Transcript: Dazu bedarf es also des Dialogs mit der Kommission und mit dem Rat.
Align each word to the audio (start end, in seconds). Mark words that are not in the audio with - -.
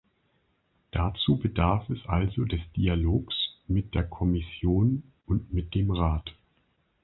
Dazu 0.89 1.37
bedarf 1.37 1.87
es 1.91 2.03
also 2.07 2.43
des 2.45 2.59
Dialogs 2.75 3.35
mit 3.67 3.93
der 3.93 4.03
Kommission 4.03 5.03
und 5.27 5.53
mit 5.53 5.75
dem 5.75 5.91
Rat. 5.91 6.33